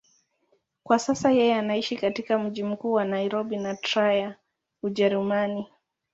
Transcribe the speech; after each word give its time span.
Kwa 0.83 0.99
sasa 0.99 1.31
yeye 1.31 1.55
anaishi 1.55 1.97
katika 1.97 2.39
mji 2.39 2.63
mkuu 2.63 2.91
wa 2.93 3.05
Nairobi 3.05 3.57
na 3.57 3.75
Trier, 3.75 4.35
Ujerumani. 4.83 5.67